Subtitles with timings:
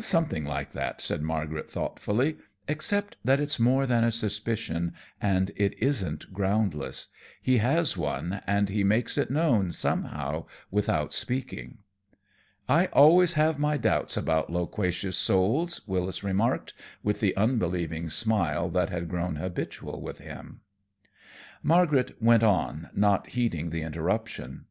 [0.00, 5.74] "Something like that," said Margaret, thoughtfully, "except that it's more than a suspicion, and it
[5.82, 7.08] isn't groundless.
[7.42, 11.80] He has one, and he makes it known, somehow, without speaking."
[12.70, 16.72] "I always have my doubts about loquacious souls," Wyllis remarked,
[17.02, 20.62] with the unbelieving smile that had grown habitual with him.
[21.62, 24.64] Margaret went on, not heeding the interruption.